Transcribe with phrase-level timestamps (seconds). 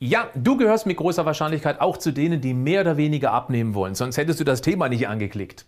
[0.00, 3.96] Ja, du gehörst mit großer Wahrscheinlichkeit auch zu denen, die mehr oder weniger abnehmen wollen,
[3.96, 5.66] sonst hättest du das Thema nicht angeklickt.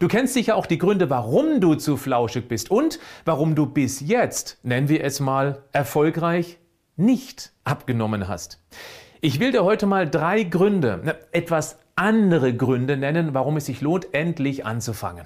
[0.00, 4.00] Du kennst sicher auch die Gründe, warum du zu flauschig bist und warum du bis
[4.00, 6.58] jetzt, nennen wir es mal, erfolgreich
[6.96, 8.62] nicht abgenommen hast.
[9.22, 14.12] Ich will dir heute mal drei Gründe, etwas andere Gründe nennen, warum es sich lohnt,
[14.12, 15.24] endlich anzufangen.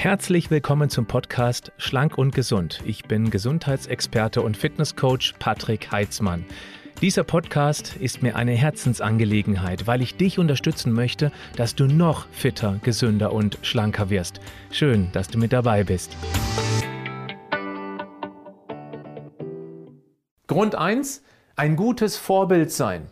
[0.00, 2.80] Herzlich willkommen zum Podcast Schlank und Gesund.
[2.86, 6.46] Ich bin Gesundheitsexperte und Fitnesscoach Patrick Heitzmann.
[7.00, 12.78] Dieser Podcast ist mir eine Herzensangelegenheit, weil ich dich unterstützen möchte, dass du noch fitter,
[12.84, 14.38] gesünder und schlanker wirst.
[14.70, 16.16] Schön, dass du mit dabei bist.
[20.46, 21.24] Grund 1.
[21.56, 23.08] Ein gutes Vorbild sein.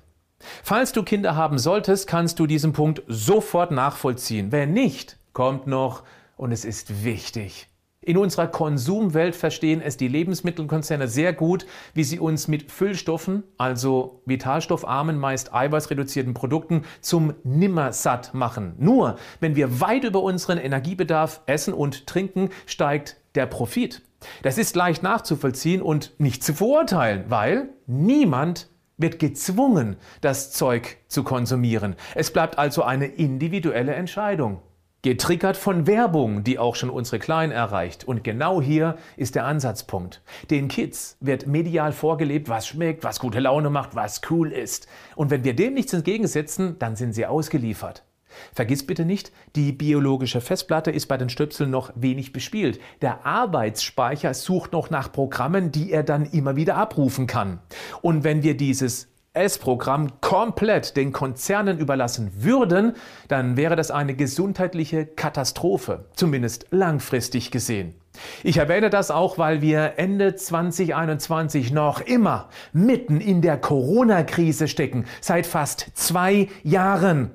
[0.63, 4.53] Falls du Kinder haben solltest, kannst du diesen Punkt sofort nachvollziehen.
[4.53, 6.05] Wenn nicht, kommt noch
[6.37, 7.69] und es ist wichtig.
[8.07, 14.23] In unserer Konsumwelt verstehen es die Lebensmittelkonzerne sehr gut, wie sie uns mit Füllstoffen, also
[14.27, 18.75] vitalstoffarmen, meist eiweißreduzierten Produkten, zum Nimmersatt machen.
[18.79, 24.03] Nur wenn wir weit über unseren Energiebedarf essen und trinken, steigt der Profit.
[24.43, 31.25] Das ist leicht nachzuvollziehen und nicht zu verurteilen, weil niemand wird gezwungen, das Zeug zu
[31.25, 31.97] konsumieren.
[32.15, 34.61] Es bleibt also eine individuelle Entscheidung.
[35.03, 38.05] Getriggert von Werbung, die auch schon unsere Kleinen erreicht.
[38.05, 40.23] Und genau hier ist der Ansatzpunkt.
[40.51, 44.89] Den Kids wird medial vorgelebt, was schmeckt, was gute Laune macht, was cool ist.
[45.15, 48.05] Und wenn wir dem nichts entgegensetzen, dann sind sie ausgeliefert.
[48.53, 52.81] Vergiss bitte nicht, die biologische Festplatte ist bei den Stöpseln noch wenig bespielt.
[53.01, 57.61] Der Arbeitsspeicher sucht noch nach Programmen, die er dann immer wieder abrufen kann.
[58.03, 62.95] Und wenn wir dieses S-Programm komplett den Konzernen überlassen würden,
[63.29, 67.95] dann wäre das eine gesundheitliche Katastrophe, zumindest langfristig gesehen.
[68.43, 75.05] Ich erwähne das auch, weil wir Ende 2021 noch immer mitten in der Corona-Krise stecken,
[75.21, 77.31] seit fast zwei Jahren.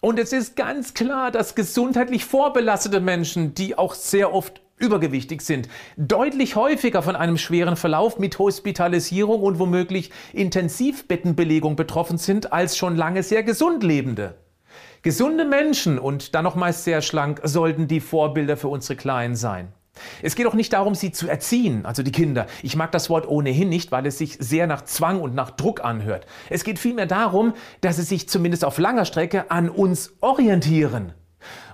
[0.00, 5.68] Und es ist ganz klar, dass gesundheitlich vorbelastete Menschen, die auch sehr oft übergewichtig sind,
[5.96, 12.96] deutlich häufiger von einem schweren Verlauf mit Hospitalisierung und womöglich Intensivbettenbelegung betroffen sind als schon
[12.96, 14.34] lange sehr gesund lebende.
[15.02, 19.72] Gesunde Menschen und dann noch meist sehr schlank sollten die Vorbilder für unsere Kleinen sein.
[20.22, 22.46] Es geht auch nicht darum, sie zu erziehen, also die Kinder.
[22.62, 25.84] Ich mag das Wort ohnehin nicht, weil es sich sehr nach Zwang und nach Druck
[25.84, 26.26] anhört.
[26.48, 31.12] Es geht vielmehr darum, dass sie sich zumindest auf langer Strecke an uns orientieren.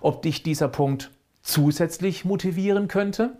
[0.01, 1.11] Ob dich dieser Punkt
[1.43, 3.38] zusätzlich motivieren könnte?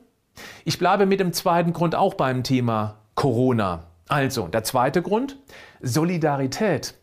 [0.64, 3.84] Ich bleibe mit dem zweiten Grund auch beim Thema Corona.
[4.09, 5.36] Also, der zweite Grund,
[5.82, 6.94] Solidarität.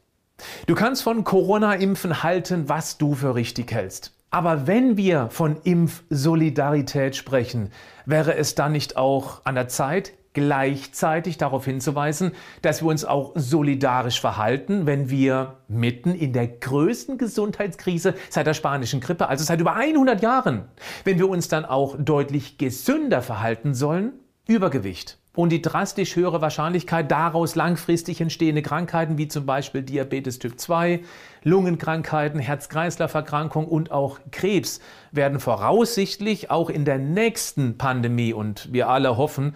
[0.66, 4.13] Du kannst von Corona-Impfen halten, was du für richtig hältst.
[4.31, 7.72] Aber wenn wir von Impfsolidarität sprechen,
[8.06, 13.31] wäre es dann nicht auch an der Zeit, gleichzeitig darauf hinzuweisen, dass wir uns auch
[13.34, 19.59] solidarisch verhalten, wenn wir mitten in der größten Gesundheitskrise seit der spanischen Grippe, also seit
[19.59, 20.66] über 100 Jahren,
[21.03, 24.13] wenn wir uns dann auch deutlich gesünder verhalten sollen,
[24.47, 30.59] Übergewicht und die drastisch höhere Wahrscheinlichkeit daraus langfristig entstehende Krankheiten wie zum Beispiel Diabetes Typ
[30.59, 31.01] 2,
[31.44, 34.79] Lungenkrankheiten, Herz-Kreislauf-Erkrankung und auch Krebs
[35.12, 39.56] werden voraussichtlich auch in der nächsten Pandemie und wir alle hoffen,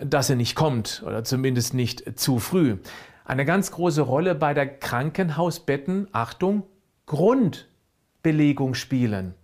[0.00, 2.78] dass er nicht kommt oder zumindest nicht zu früh.
[3.24, 6.62] Eine ganz große Rolle bei der Krankenhausbetten, Achtung,
[7.06, 9.34] Grundbelegung spielen.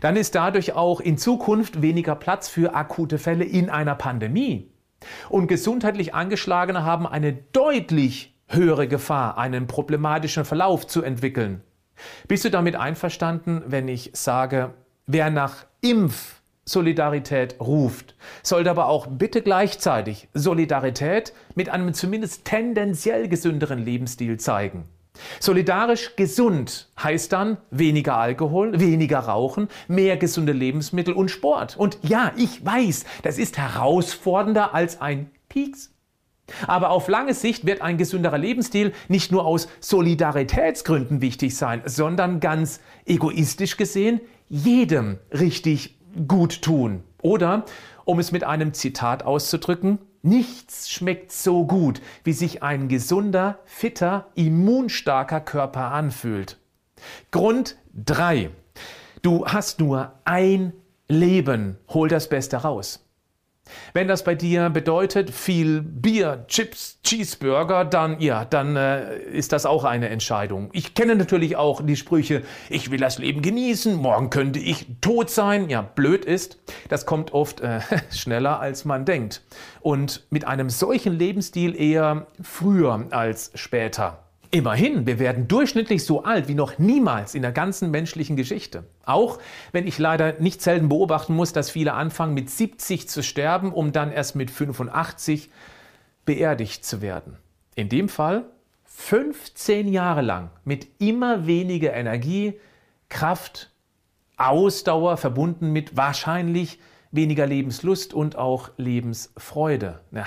[0.00, 4.70] Dann ist dadurch auch in Zukunft weniger Platz für akute Fälle in einer Pandemie.
[5.28, 11.62] Und gesundheitlich Angeschlagene haben eine deutlich höhere Gefahr, einen problematischen Verlauf zu entwickeln.
[12.28, 14.74] Bist du damit einverstanden, wenn ich sage,
[15.06, 16.39] wer nach Impf
[16.70, 24.84] Solidarität ruft, sollte aber auch bitte gleichzeitig Solidarität mit einem zumindest tendenziell gesünderen Lebensstil zeigen.
[25.40, 31.76] Solidarisch gesund heißt dann weniger Alkohol, weniger Rauchen, mehr gesunde Lebensmittel und Sport.
[31.76, 35.92] Und ja, ich weiß, das ist herausfordernder als ein Pieks.
[36.66, 42.40] Aber auf lange Sicht wird ein gesünderer Lebensstil nicht nur aus Solidaritätsgründen wichtig sein, sondern
[42.40, 47.02] ganz egoistisch gesehen jedem richtig gut tun.
[47.22, 47.64] Oder,
[48.04, 54.26] um es mit einem Zitat auszudrücken, nichts schmeckt so gut, wie sich ein gesunder, fitter,
[54.34, 56.58] immunstarker Körper anfühlt.
[57.30, 58.50] Grund 3.
[59.22, 60.72] Du hast nur ein
[61.08, 61.78] Leben.
[61.88, 63.09] Hol das Beste raus.
[63.92, 69.66] Wenn das bei dir bedeutet viel Bier, Chips, Cheeseburger, dann ja, dann äh, ist das
[69.66, 70.70] auch eine Entscheidung.
[70.72, 75.30] Ich kenne natürlich auch die Sprüche, ich will das Leben genießen, morgen könnte ich tot
[75.30, 75.68] sein.
[75.68, 76.58] Ja, blöd ist,
[76.88, 77.80] das kommt oft äh,
[78.10, 79.42] schneller als man denkt.
[79.80, 84.29] Und mit einem solchen Lebensstil eher früher als später.
[84.52, 88.84] Immerhin, wir werden durchschnittlich so alt wie noch niemals in der ganzen menschlichen Geschichte.
[89.04, 89.38] Auch
[89.70, 93.92] wenn ich leider nicht selten beobachten muss, dass viele anfangen mit 70 zu sterben, um
[93.92, 95.50] dann erst mit 85
[96.24, 97.36] beerdigt zu werden.
[97.76, 98.44] In dem Fall
[98.86, 102.58] 15 Jahre lang mit immer weniger Energie,
[103.08, 103.70] Kraft,
[104.36, 106.80] Ausdauer verbunden mit wahrscheinlich
[107.12, 110.00] weniger Lebenslust und auch Lebensfreude.
[110.10, 110.26] Ja,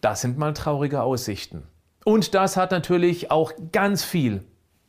[0.00, 1.64] das sind mal traurige Aussichten.
[2.08, 4.42] Und das hat natürlich auch ganz viel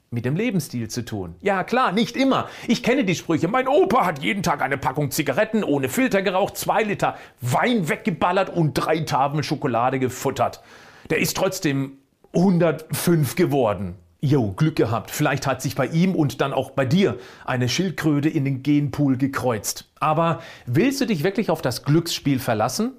[0.09, 1.35] mit dem Lebensstil zu tun.
[1.41, 2.47] Ja, klar, nicht immer.
[2.65, 3.49] Ich kenne die Sprüche.
[3.49, 8.49] Mein Opa hat jeden Tag eine Packung Zigaretten ohne Filter geraucht, zwei Liter Wein weggeballert
[8.49, 10.61] und drei Tafeln Schokolade gefuttert.
[11.09, 11.97] Der ist trotzdem
[12.33, 13.95] 105 geworden.
[14.21, 15.11] Jo, Glück gehabt.
[15.11, 19.17] Vielleicht hat sich bei ihm und dann auch bei dir eine Schildkröte in den Genpool
[19.17, 19.91] gekreuzt.
[19.99, 22.93] Aber willst du dich wirklich auf das Glücksspiel verlassen?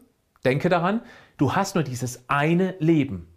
[0.44, 1.00] Denke daran,
[1.38, 3.29] du hast nur dieses eine Leben.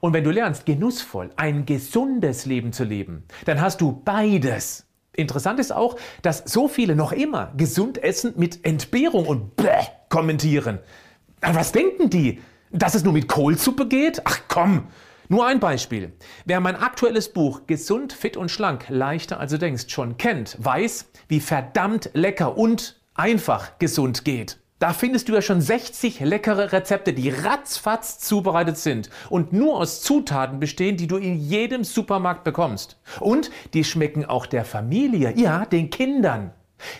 [0.00, 4.86] Und wenn du lernst, genussvoll, ein gesundes Leben zu leben, dann hast du beides.
[5.12, 10.78] Interessant ist auch, dass so viele noch immer gesund essen mit Entbehrung und Bäh kommentieren.
[11.40, 12.40] Was denken die?
[12.70, 14.22] Dass es nur mit Kohlsuppe geht?
[14.24, 14.88] Ach komm!
[15.28, 16.12] Nur ein Beispiel.
[16.44, 21.08] Wer mein aktuelles Buch Gesund, fit und schlank, leichter als du denkst schon kennt, weiß,
[21.28, 24.59] wie verdammt lecker und einfach gesund geht.
[24.80, 30.00] Da findest du ja schon 60 leckere Rezepte, die ratzfatz zubereitet sind und nur aus
[30.00, 32.98] Zutaten bestehen, die du in jedem Supermarkt bekommst.
[33.20, 36.52] Und die schmecken auch der Familie, ja, den Kindern.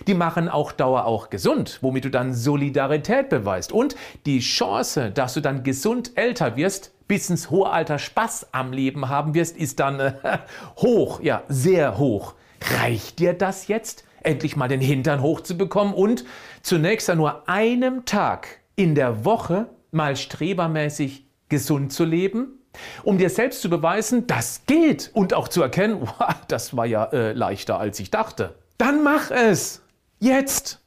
[0.07, 3.73] Die machen auch Dauer auch gesund, womit du dann Solidarität beweist.
[3.73, 3.97] Und
[4.27, 9.09] die Chance, dass du dann gesund älter wirst, bis ins hohe Alter Spaß am Leben
[9.09, 10.13] haben wirst, ist dann äh,
[10.77, 12.35] hoch, ja, sehr hoch.
[12.61, 14.05] Reicht dir das jetzt?
[14.23, 16.25] Endlich mal den Hintern hochzubekommen und
[16.63, 22.61] zunächst an nur einem Tag in der Woche mal strebermäßig gesund zu leben,
[23.03, 27.05] um dir selbst zu beweisen, das geht und auch zu erkennen, wow, das war ja
[27.07, 28.55] äh, leichter als ich dachte.
[28.79, 29.83] Dann mach es!
[30.19, 30.81] Jetzt!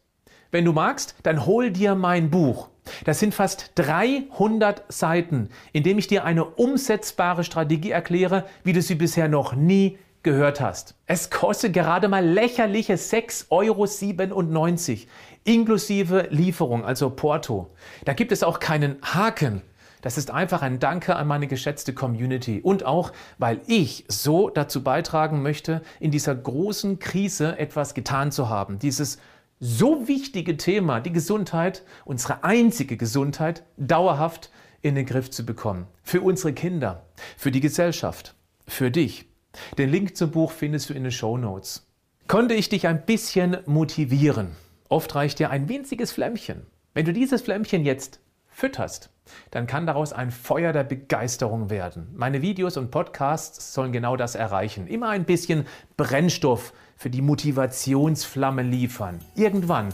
[0.51, 2.69] Wenn du magst, dann hol dir mein Buch.
[3.05, 8.81] Das sind fast 300 Seiten, in dem ich dir eine umsetzbare Strategie erkläre, wie du
[8.81, 10.95] sie bisher noch nie gehört hast.
[11.05, 15.11] Es kostet gerade mal lächerliche 6,97 Euro
[15.43, 17.69] inklusive Lieferung, also Porto.
[18.05, 19.61] Da gibt es auch keinen Haken.
[20.01, 24.83] Das ist einfach ein Danke an meine geschätzte Community und auch, weil ich so dazu
[24.83, 28.79] beitragen möchte, in dieser großen Krise etwas getan zu haben.
[28.79, 29.17] Dieses
[29.61, 35.87] so wichtige Thema, die Gesundheit, unsere einzige Gesundheit, dauerhaft in den Griff zu bekommen.
[36.03, 37.05] Für unsere Kinder,
[37.37, 38.35] für die Gesellschaft,
[38.67, 39.32] für dich.
[39.77, 41.85] Den Link zum Buch findest du in den Show Notes.
[42.27, 44.55] Konnte ich dich ein bisschen motivieren?
[44.89, 46.65] Oft reicht dir ein winziges Flämmchen.
[46.93, 49.09] Wenn du dieses Flämmchen jetzt fütterst,
[49.51, 52.07] dann kann daraus ein Feuer der Begeisterung werden.
[52.15, 54.87] Meine Videos und Podcasts sollen genau das erreichen.
[54.87, 55.65] Immer ein bisschen
[55.97, 59.19] Brennstoff für die Motivationsflamme liefern.
[59.35, 59.89] Irgendwann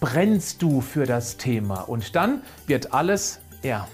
[0.00, 3.88] brennst du für das Thema und dann wird alles, ja,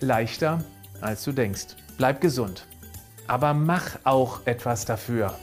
[0.00, 0.64] leichter,
[1.00, 1.76] als du denkst.
[1.98, 2.66] Bleib gesund
[3.26, 5.34] aber mach auch etwas dafür.